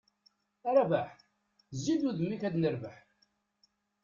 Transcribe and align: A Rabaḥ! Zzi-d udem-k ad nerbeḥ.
A 0.67 0.69
Rabaḥ! 0.75 1.09
Zzi-d 1.77 2.01
udem-k 2.09 2.41
ad 2.47 2.55
nerbeḥ. 2.57 2.95